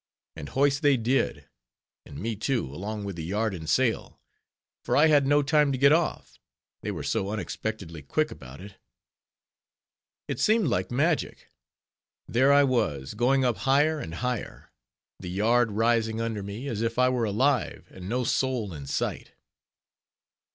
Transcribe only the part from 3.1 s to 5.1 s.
the yard and sail; for I